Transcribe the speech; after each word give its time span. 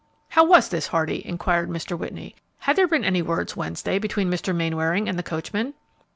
'""How 0.29 0.43
was 0.43 0.67
this, 0.69 0.87
Hardy?" 0.87 1.23
inquired 1.27 1.69
Mr. 1.69 1.95
Whitney. 1.95 2.35
"Had 2.61 2.75
there 2.75 2.87
been 2.87 3.03
any 3.05 3.21
words 3.21 3.55
Wednesday 3.55 3.99
between 3.99 4.31
Mr. 4.31 4.49
Mainwaring 4.51 5.07
and 5.07 5.15
the 5.15 5.21
coachman?" 5.21 5.75